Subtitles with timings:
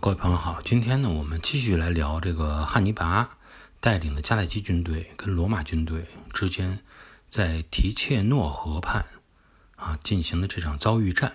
[0.00, 3.38] 各位朋友好，今天呢，我们继续来聊这个汉尼拔
[3.80, 6.80] 带领的迦太基军队跟罗马军队之间
[7.30, 9.06] 在提切诺河畔
[9.76, 11.34] 啊进行的这场遭遇战。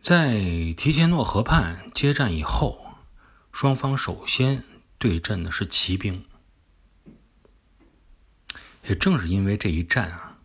[0.00, 0.38] 在
[0.76, 2.94] 提切诺河畔接战以后，
[3.52, 4.64] 双方首先
[4.98, 6.24] 对阵的是骑兵。
[8.84, 10.38] 也正是因为这一战啊，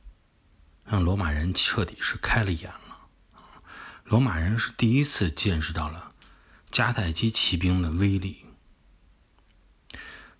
[0.85, 2.84] 让罗马人彻底是开了眼了。
[4.05, 6.11] 罗马人是第一次见识到了
[6.71, 8.45] 迦太基骑兵的威力。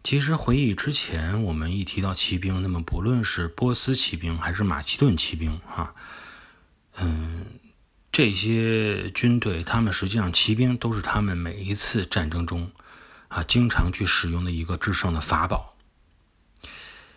[0.03, 5.95] 其实回忆之前，我们一提到骑兵，那么不论是波斯骑兵还是马其顿骑兵，哈，
[6.97, 7.43] 嗯，
[8.11, 12.71] 这些军队，他们实际上骑兵都是他们每一次战争中
[13.29, 15.75] 啊经常去使用的一个制胜的法宝。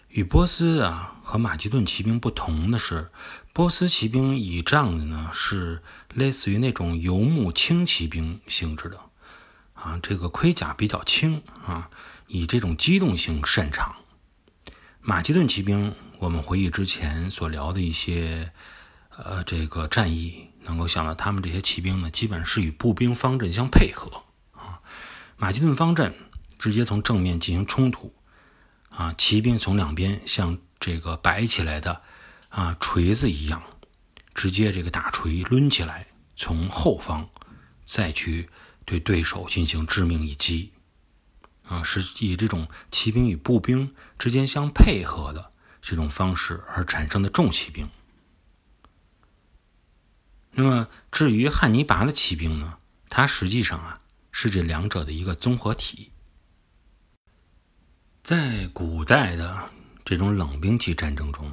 [0.08, 3.10] 与波斯啊和马其顿骑兵不同的是，
[3.52, 5.82] 波斯骑兵倚仗的呢是
[6.14, 8.98] 类似于那种游牧轻骑兵性质的，
[9.74, 11.90] 啊，这个盔甲比较轻啊，
[12.28, 13.94] 以这种机动性擅长。
[15.02, 18.50] 马其顿骑兵，我们回忆之前所聊的一些
[19.14, 24.80] 呃这个战役，能够想到他们这些骑兵呢，基本是与步兵方阵相配合啊。
[25.36, 26.14] 马其顿方阵
[26.58, 28.14] 直接从正面进行冲突。
[28.88, 32.02] 啊，骑兵从两边向这个摆起来的
[32.48, 33.62] 啊锤子一样，
[34.34, 37.28] 直接这个大锤抡起来，从后方
[37.84, 38.48] 再去
[38.84, 40.72] 对对手进行致命一击。
[41.64, 47.90] 啊，是以这种骑兵与步兵之间相配合的这种方式而产生的重骑兵。
[50.52, 52.78] 那么，至于汉尼拔的骑兵呢？
[53.10, 54.00] 它实际上啊
[54.32, 56.10] 是这两者的一个综合体。
[58.22, 59.70] 在古代的
[60.08, 61.52] 这种冷兵器战争中，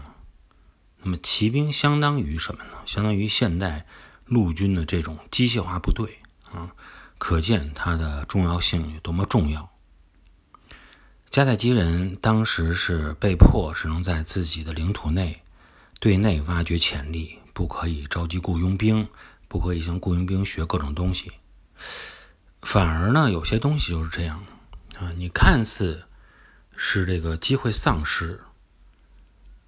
[1.02, 2.72] 那么骑兵相当于什么呢？
[2.86, 3.86] 相当于现代
[4.24, 6.20] 陆军的这种机械化部队
[6.54, 6.72] 啊，
[7.18, 9.70] 可见它的重要性有多么重要。
[11.30, 15.42] 迦太基人当时是被迫只能在自己的领土内
[16.00, 19.10] 对内挖掘潜力，不可以召集雇佣兵，
[19.50, 21.34] 不可以向雇佣兵学各种东西。
[22.62, 24.46] 反而呢，有些东西就是这样
[24.98, 26.06] 啊，你看似。
[26.78, 28.40] 是这个机会丧失，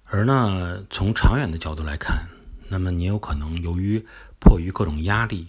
[0.04, 2.28] 而呢，从长远的角度来看，
[2.68, 4.06] 那么你有可能由于
[4.38, 5.48] 迫于各种压力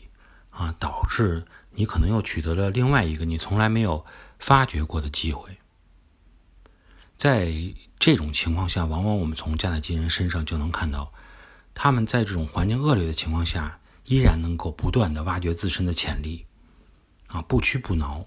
[0.51, 4.05] 啊，导致你可能又取得了另外一个你从来没有
[4.39, 5.57] 发掘过的机会。
[7.17, 7.53] 在
[7.99, 11.11] 这种情况下，往往我们从迦太基人身上就能看到，
[11.73, 16.45] 他们在这种环境恶劣的情况下，依然能够不断的挖掘自身的潜力，
[17.27, 18.25] 啊，不屈不挠，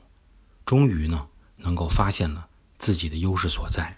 [0.67, 1.27] 终于呢，
[1.57, 2.49] 能够发现了。
[2.83, 3.97] 自己的优势所在，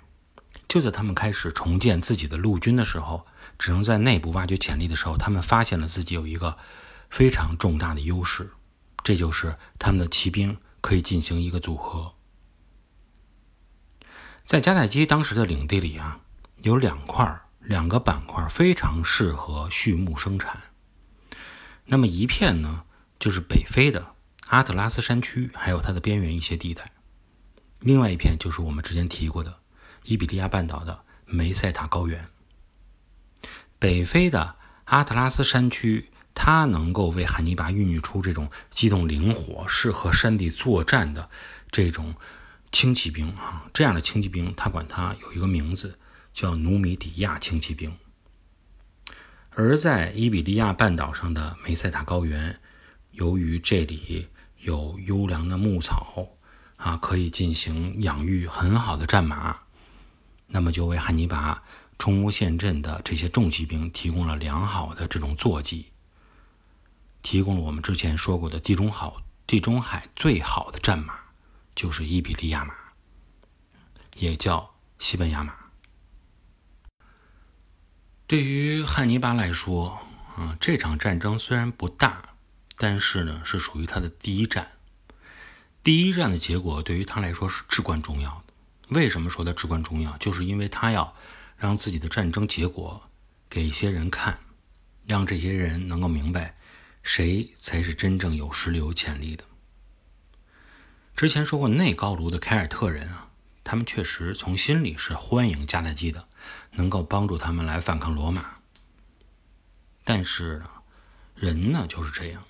[0.69, 3.27] 就在他们开始重建自己的陆军的时候，
[3.59, 6.59] 只能在内部挖掘潜力的时候，他们发现了自己有一个
[7.09, 8.51] 非常重大的优势，
[9.03, 12.13] 这就是他们的骑兵可以进行一个组合。
[14.45, 16.21] 在迦太基当时的领地里啊，
[16.59, 20.61] 有两块两个板块非常适合畜牧生产。
[21.87, 22.85] 那么一片呢，
[23.19, 24.15] 就是北非的
[24.49, 26.93] 阿特拉斯山区，还有它的边缘一些地带。
[27.81, 29.61] 另外一片就是我们之前提过的
[30.05, 32.27] 伊比利亚半岛的梅塞塔高原。
[33.79, 41.29] 北非的阿特拉斯山区，它能够为汉尼拔孕育出这种机动灵活、适合山地作战的
[41.71, 42.15] 这种
[42.73, 43.67] 轻骑兵啊。
[43.75, 45.99] 这样的轻骑兵，他管它有一个名字
[46.33, 47.95] 叫努米底亚轻骑兵。
[49.51, 52.59] 而在伊比利亚半岛上的梅塞塔高原，
[53.13, 54.29] 由于这里
[54.61, 56.29] 有优良的牧草。
[56.77, 59.59] 啊，可以进行养育很好的战马，
[60.47, 61.63] 那么就为汉尼拔
[61.99, 65.93] 冲乌陷阵的这些重骑兵提供了良好的这种坐骑，
[67.23, 71.15] 提供了我们之前说过的地中好地中海最好的战马，
[71.75, 72.75] 就是伊比利亚马，
[74.17, 75.55] 也叫西班牙马。
[78.27, 80.01] 对于汉尼拔来说，
[80.37, 82.35] 啊，这场战争虽然不大，
[82.77, 84.73] 但是呢，是属于他的第一战。
[85.85, 88.55] 第一战的结果对于他来说是至关重要的。
[88.89, 90.17] 为什么说它至关重要？
[90.17, 91.15] 就是因为他要
[91.59, 93.03] 让自己的战争结果
[93.51, 94.39] 给一些人看，
[95.07, 96.57] 让这些人能够明白
[97.03, 99.45] 谁才是真正有实力、有潜力的。
[101.15, 103.29] 之前说过，内高卢的凯尔特人啊，
[103.63, 106.27] 他们确实从心里是欢迎迦太基的，
[106.73, 108.57] 能够帮助他们来反抗罗马。
[110.03, 110.71] 但是呢，
[111.35, 112.43] 人呢就是这样。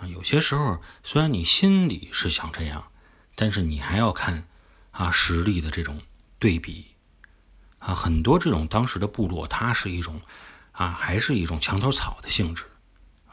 [0.00, 2.90] 啊，有些时候虽然你心里是想这样，
[3.34, 4.46] 但是你还要看
[4.90, 6.00] 啊实力的这种
[6.38, 6.86] 对比
[7.78, 10.20] 啊，很多这种当时的部落，它是一种
[10.72, 12.64] 啊还是一种墙头草的性质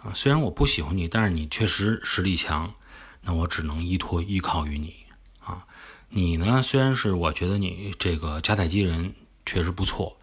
[0.02, 2.74] 啊，虽然我不喜欢你，但是你确实实力强，
[3.22, 4.96] 那我只能依托依靠于你
[5.40, 5.66] 啊。
[6.10, 9.14] 你呢，虽然是我觉得你这个迦太基人
[9.46, 10.18] 确实不错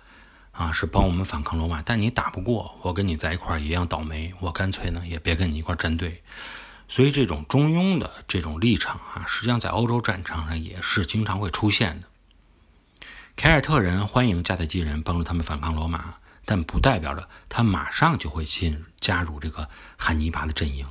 [0.52, 6.22] 啊，是帮我们反抗罗马，但你打不过我，跟你在一块儿一样倒霉，我干脆呢也别跟你一块儿站队。
[6.88, 12.06] 所以这种中庸的这种立场啊，实际上在欧洲战场上也是经常会出现的。
[13.34, 16.14] 凯尔特人欢迎迦太基人帮助他们反抗罗马。
[16.44, 20.84] 但不代表着他马上就会进加入这个汉尼拔的阵营，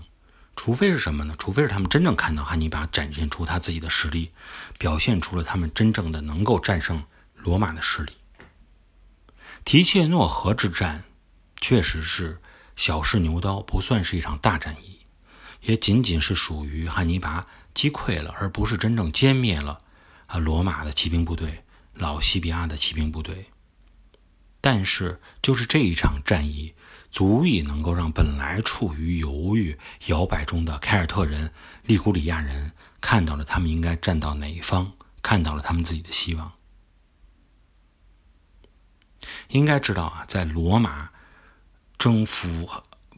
[0.55, 1.35] 除非是什么呢？
[1.37, 4.31] 除非是他们真正看到汉尼拔展现出他自己的实力，
[4.79, 7.03] 表现出了他们真正的能够战胜
[7.35, 8.13] 罗马的实力。
[9.63, 11.03] 提切诺河之战
[11.59, 12.41] 确实是
[12.75, 14.99] 小试牛刀，不算是一场大战役，
[15.61, 19.81] 也仅仅是属于汉尼拔击溃了，而不是真正歼灭了
[20.25, 21.63] 啊罗马的骑兵部队、
[21.93, 23.45] 老西比亚的骑兵部队。
[24.59, 26.73] 但是，就是这一场战役，
[27.11, 29.77] 足以能够让本来处于犹豫
[30.07, 31.51] 摇摆中的凯尔特人、
[31.83, 34.91] 利古里亚人看到了他们应该站到哪一方，
[35.21, 36.51] 看到了他们自己的希望。
[39.49, 41.09] 应该知道啊，在罗马
[41.97, 42.69] 征服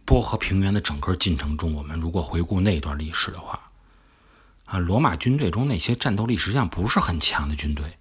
[0.06, 3.72] 波河平原的整个进程中，我们如果回顾那段历史的话，
[4.66, 7.98] 啊，罗马军队中那些战斗力实际上不是很强的军队。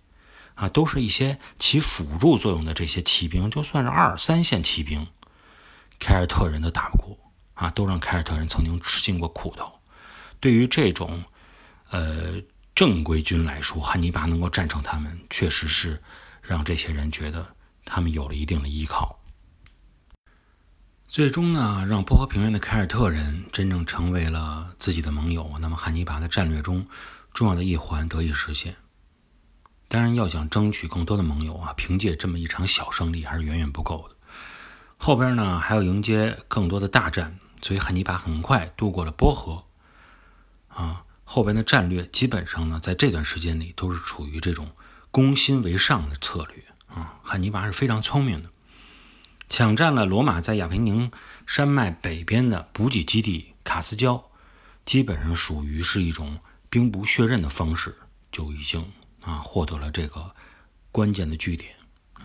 [0.55, 5.09] 啊，都是一些起辅助作用的这些骑兵，就算是二三线骑兵，
[5.99, 7.19] 凯尔特人都打不过
[7.55, 9.73] 啊，都让凯尔特人曾经吃尽过苦头。
[10.41, 11.25] 对于这种
[11.89, 12.35] 呃
[12.75, 16.01] 正规军来说，汉尼拔能够战胜他们，确实是
[16.43, 19.19] 让这些人觉得他们有了一定的依靠。
[21.07, 26.87] 最终呢，让波河平原的凯尔特人真正成为了自己的盟友，那么汉尼拔的战略中
[27.35, 28.77] 重要的一环得以实现。
[29.89, 34.17] 当然，要想争取更多的盟友啊，凭借这么一场小胜利还是远远不够的。
[34.97, 39.65] 后边呢还要迎接更多的大战，所以汉尼拔很快渡过了波河。
[40.69, 44.71] 啊，后边的战略基本上呢，在这段时间里都是处于这种
[45.11, 46.65] 攻心为上的策略
[46.95, 47.19] 啊。
[47.23, 48.51] 汉尼拔是非常聪明的，
[49.49, 51.11] 抢占了罗马在亚平宁
[51.47, 54.31] 山脉北边的补给基地卡斯焦，
[54.85, 57.97] 基本上属于是一种兵不血刃的方式，
[58.31, 58.91] 就已经。
[59.25, 60.35] 啊，获得了这个
[60.91, 61.77] 关键的据点。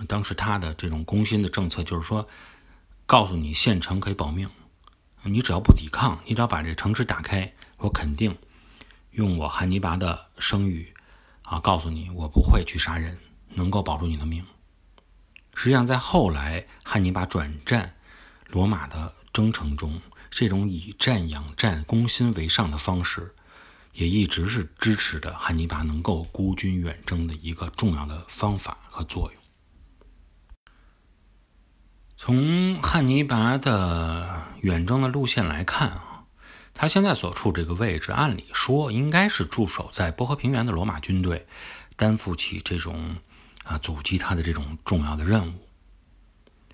[0.07, 2.27] 当时他的这种攻心的政策就是说，
[3.05, 4.49] 告诉你县城可以保命，
[5.21, 8.35] 你只要不抵抗，你只要把这城池打开，我肯定
[9.11, 10.91] 用我汉尼拔的声誉
[11.43, 13.15] 啊，告诉你我不会去杀人，
[13.49, 14.43] 能够保住你的命。
[15.59, 17.95] 实际上，在后来汉尼拔转战
[18.47, 19.99] 罗马的征程中，
[20.29, 23.33] 这种以战养战、攻心为上的方式。
[23.93, 29.41] 也一直是支持着汉尼拔能够孤军远征的一个重要的方法和作用。
[32.15, 36.25] 从汉尼拔的远征的路线来看啊，
[36.75, 41.47] 他现在所处这个位置，按理说应该是驻守在波河平原的罗马军队
[41.95, 43.17] 担负起这种
[43.67, 45.67] 啊阻击他的这种重要的任务。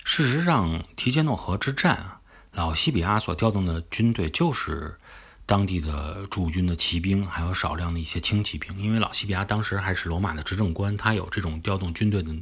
[0.04, 4.98] 事实上，提杰诺河之战啊，老西比阿所调动的军队就是。
[5.46, 12.34] 当地的驻军的骑兵，还有少量的一些轻骑兵，因为老西比亚当时还是罗马的执政官，他有这种调动军队的，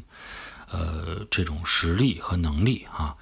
[0.69, 3.17] 呃，这种实力和能力啊。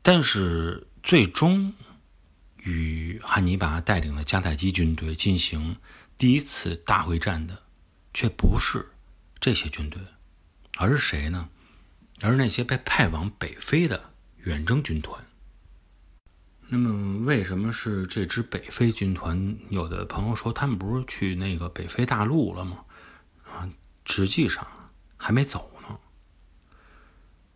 [0.00, 1.74] 但是最终
[2.62, 5.76] 与汉尼拔带领的迦太基军队进行
[6.16, 7.62] 第一次大会战的，
[8.14, 8.86] 却不是
[9.40, 10.02] 这些军队，
[10.76, 11.48] 而是谁呢？
[12.20, 14.12] 而是那些被派往北非的
[14.44, 15.24] 远征军团。
[16.68, 19.56] 那么，为什么是这支北非军团？
[19.70, 22.84] 有的朋友说，他们不是去那个北非大陆了吗？
[23.44, 23.68] 啊，
[24.04, 24.66] 实际上
[25.16, 25.98] 还没走呢。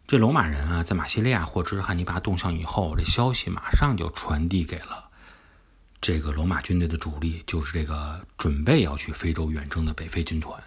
[0.07, 5.11] 这罗马人啊，在马西利亚获知汉尼拔动向以后，这消息马上就传递给了
[6.01, 10.63] 这个罗马军队的主力，就是这个准备要去非洲远征的北非军团。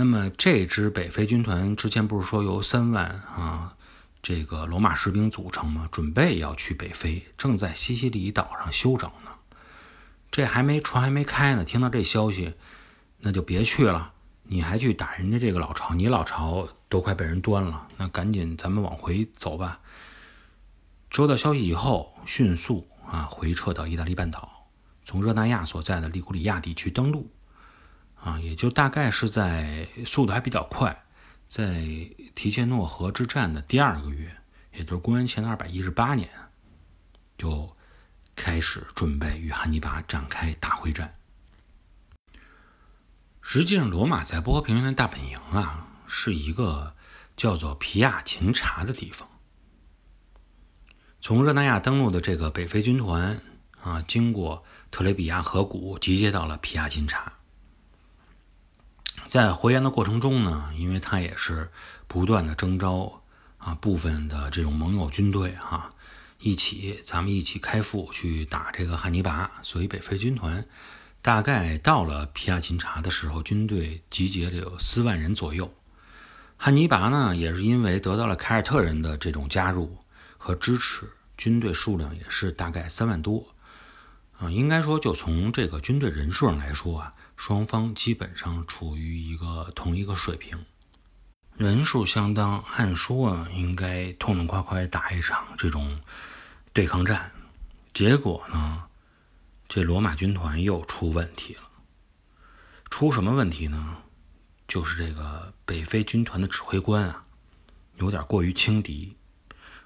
[0.00, 3.74] 那么，这支北非军团之前不是说由三万啊？
[4.22, 9.32] 这个罗马士兵组成吗，准备要去北非，正在西西里岛上休整呢。
[10.30, 12.54] 这还没船还没开呢，听到这消息，
[13.18, 14.12] 那就别去了。
[14.44, 19.80] 你还去打人家这个老巢，你老巢都快被人端了，那赶紧咱们往回走吧。
[21.10, 24.68] 收到消息以后，迅速啊回撤到意大利半岛，
[25.04, 27.28] 从热那亚所在的利古里亚地区登陆，
[28.22, 31.04] 啊，也就大概是在速度还比较快。
[31.48, 31.82] 在
[32.34, 34.36] 提切诺河之战的第二个月，
[34.72, 36.28] 也就是公元前的二百一十八年，
[37.38, 37.74] 就
[38.36, 41.14] 开始准备与汉尼拔展开大会战。
[43.40, 46.94] 实际上，罗马在波平原的大本营啊，是一个
[47.34, 49.26] 叫做皮亚琴察的地方。
[51.22, 53.40] 从热那亚登陆的这个北非军团
[53.80, 57.32] 啊，经过特雷比亚河谷，集结到了皮亚琴察。
[59.28, 61.70] 在回援的过程中呢，因为他也是
[62.06, 63.22] 不断的征召
[63.58, 65.92] 啊部分的这种盟友军队哈，
[66.38, 70.64] 一起咱们一起开赴去打这个汉尼拔，所以北非军团
[71.20, 75.74] 大概到了皮亚琴察的时候，军队集结了有四万人左右。
[76.56, 79.98] 汉尼拔呢，也是因为得到了凯尔特人的这种加入
[80.38, 81.06] 和支持，
[81.36, 83.46] 军队数量也是大概三万多
[84.38, 87.14] 啊，应该说就从这个军队人数上来说啊。
[87.36, 90.58] 双方基本上处于一个同一个水平，
[91.56, 96.00] 人数相当，按说啊应该痛痛快快打一场这种
[96.72, 97.30] 对抗战。
[97.94, 98.82] 结果呢，
[99.68, 101.62] 这罗马军团又出问题了。
[102.90, 103.98] 出什么问题呢？
[104.66, 107.24] 就是这个北非军团的指挥官啊，
[107.98, 109.16] 有点过于轻敌。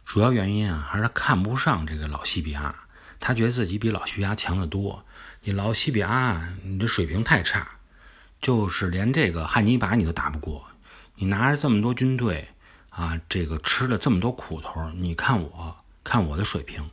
[0.06, 2.74] 主要原因啊，还是看不上这个老西比亚，
[3.22, 5.06] 他觉得自己比老西比亚强得多。
[5.44, 7.66] 你老西比阿，你这水平太差，
[8.40, 10.66] 就是连这个汉尼拔你都打不过。
[11.14, 12.48] 你拿着这么多军队
[12.90, 16.90] 啊，这个吃了这么多苦头，你看我，看我的水平。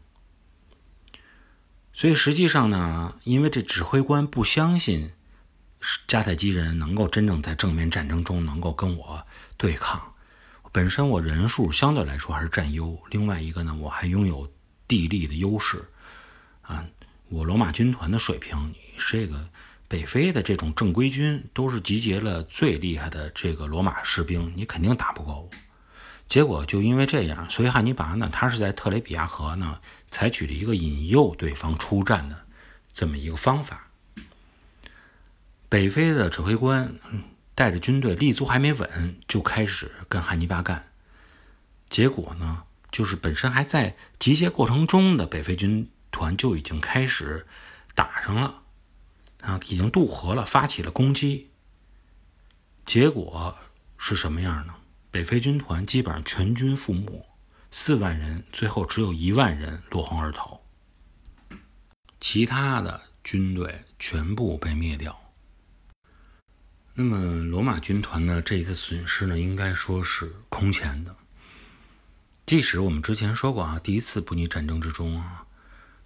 [1.93, 5.11] 所以实际上呢，因为这指挥官不相信
[6.07, 9.25] 迦太基人能够真正在正面战争中能够跟我
[9.57, 10.13] 对抗。
[10.71, 14.47] 本身我人数相对来说还是占优，另外一个呢，我还拥有
[14.87, 15.89] 地利的优势
[16.69, 16.85] 啊。
[17.27, 19.49] 我罗马军团的水平，你这个
[19.87, 25.49] 北非的这种正规军都是集结了最厉害的这个罗马士兵，你肯定打不过我。
[26.27, 32.45] 结果就因为这样，所以汉尼拔呢，他是在特雷比亚河呢，采取了一个引诱对方出战的
[32.93, 33.87] 这么一个方法。
[35.69, 36.95] 北非的指挥官
[37.53, 40.87] 带着军队立足还没稳，就开始跟汉尼拔干。
[41.91, 45.87] 结果呢，就是本身还在集结过程中的北非军。
[46.11, 47.45] 团就已经开始
[47.95, 48.63] 打上了，
[49.41, 51.49] 啊，已经渡河了，发起了攻击。
[52.85, 53.57] 结果
[53.97, 54.75] 是什么样呢？
[55.11, 57.25] 北非军团基本上全军覆没，
[57.71, 60.61] 四万人，最后只有一万人落荒而逃，
[62.19, 65.19] 其他的军队全部被灭掉。
[66.93, 68.41] 那么罗马军团呢？
[68.41, 71.15] 这一次损失呢，应该说是空前的。
[72.45, 75.45] 即使我们之前说过啊，第一次布匿战争之中啊。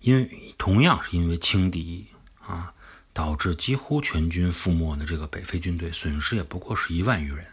[0.03, 2.07] 因为同样是因为轻敌
[2.45, 2.73] 啊，
[3.13, 7.45] 导致几乎全军覆没的这个北非军队损失也不过是一万余人。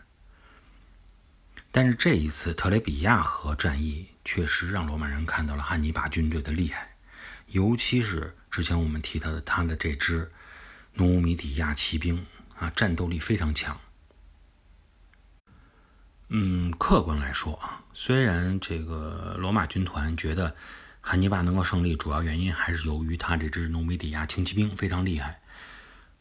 [1.70, 6.96] 但是这一次特雷比亚河战役确实让罗马人看到了汉尼拔军队的厉害，
[7.46, 10.32] 尤其是之前我们提到的他的这支
[10.94, 12.26] 努米底亚骑兵
[12.58, 13.78] 啊，战斗力非常强。
[16.30, 20.56] 嗯，客观来说啊，虽然这个罗马军团觉得。
[21.00, 25.40] 汉尼拔能够胜利，主要原因还是由于他这支努米底亚轻骑兵非常厉害。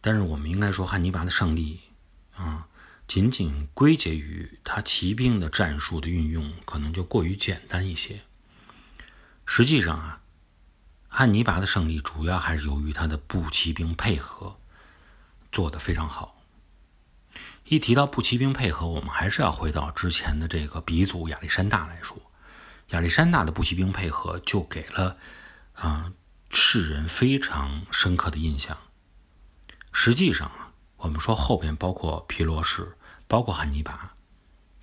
[0.02, 1.82] 但是我们应该说，汉尼拔的胜利
[2.36, 2.68] 啊，
[3.08, 8.22] 仅仅归结于他骑兵的战术的运用可能就过于简单一些。
[9.46, 10.22] 实际上啊，
[11.10, 14.58] 汉尼拔的胜利主要还是由于他的步骑兵配合
[15.52, 16.42] 做得非常好。
[17.66, 22.18] 一提到步骑兵配合，我们还是要回到之前的这个鼻祖亚历山大来说。
[22.90, 25.18] 亚历山大的步骑兵配合就给了
[25.74, 26.12] 啊
[26.50, 28.78] 世人非常深刻的印象。
[29.92, 32.96] 实际上啊，我们说后边包括皮罗士，
[33.28, 34.14] 包括汉尼拔，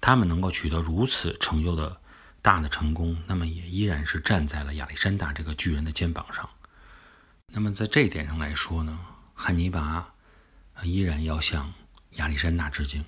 [0.01, 2.01] 他们能够取得如此成就的
[2.43, 6.49] 大的成功，那么也依然是站在了亚历山大这个巨人的肩膀上。
[7.49, 8.99] 那么在这一点上来说呢，
[9.35, 10.13] 汉尼拔
[10.83, 11.73] 依然要向
[12.13, 13.05] 亚历山大致敬。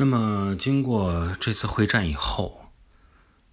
[0.00, 2.70] 那么，经过这次会战以后，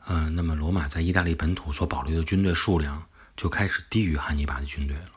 [0.06, 5.10] 嗯，那么罗马在意大利本土所保留的军队数量就开始低于汉尼拔的军队了。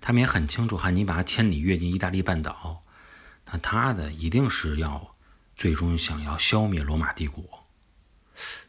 [0.00, 2.84] 他们也很清楚，汉尼拔千里跃进意大利半岛，
[3.46, 5.16] 那他的一定是要
[5.56, 7.66] 最终想要消灭罗马帝国。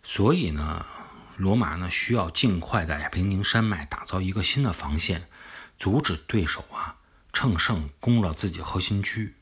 [0.02, 0.84] 所以呢，
[1.38, 5.28] 罗马呢需要尽快在亚平宁山脉打造一个新的防线，
[5.78, 6.98] 阻止对手啊
[7.32, 9.36] 乘胜攻入自己核心区。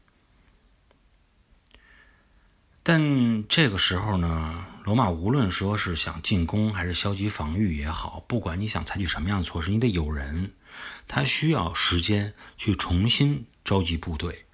[2.85, 10.51] 但这个时候呢，罗马无论说是想进攻还是消极防御也好，不管你想采取什么样的措施，你得有人，
[11.07, 14.45] 他需要时间去重新召集部队。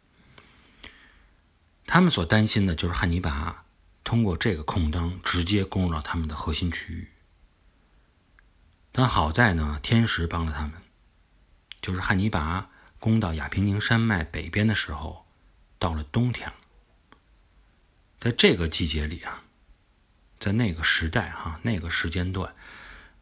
[1.87, 3.65] 他们所担心的就是汉尼拔
[4.03, 7.07] 通过这个空当直接攻入到他们的核心区域。
[8.91, 10.73] 但好在呢，天时帮了他们，
[11.81, 12.69] 就是汉尼拔
[12.99, 15.25] 攻到亚平宁山脉北边的时候，
[15.79, 16.53] 到了冬天了。
[18.19, 19.43] 在这个季节里啊，
[20.39, 22.53] 在那个时代哈，那个时间段，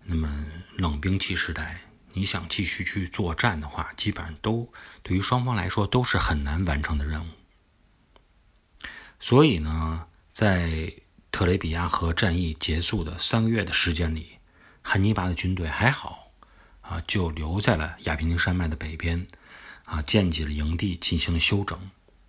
[0.04, 1.82] 那么冷兵器时代，
[2.14, 4.74] 你想继续去作战的话，基本上都
[5.04, 7.30] 对于双方来说都是很难完成的任务。
[9.20, 10.92] 所以呢，在
[11.32, 14.40] 特雷比亚河战役结束的三个月的时间里，
[14.82, 16.32] 汉尼拔的军队还好
[16.82, 19.28] 啊，就留在了亚平宁山脉的北边，
[19.86, 21.80] 啊，建起了营地，进行了休整，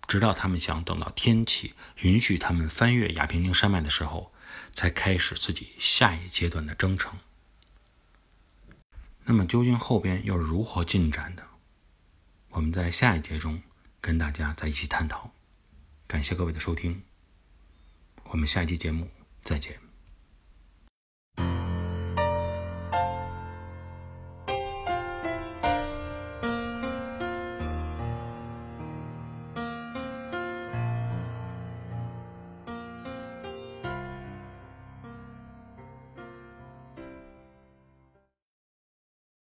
[0.09, 4.33] 直到他们想等到天气允许他们翻越亚平宁山脉的时候。
[4.73, 7.19] 才开始自己下一阶段的征程。
[9.25, 11.45] 那么究竟后边又如何进展的？
[12.51, 13.61] 我们在下一节中
[14.01, 15.33] 跟大家在一起探讨。
[16.07, 17.03] 感谢各位的收听，
[18.25, 19.11] 我们下一期节目
[19.43, 19.88] 再见。